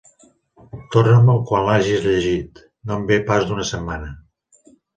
Torna-me'l 0.95 1.43
quan 1.51 1.67
l'hagis 1.67 2.01
llegit, 2.07 2.63
no 2.89 2.99
em 2.99 3.07
ve 3.15 3.21
pas 3.31 3.49
d'una 3.51 3.69
setmana. 3.77 4.13